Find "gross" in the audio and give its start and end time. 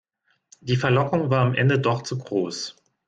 2.17-2.75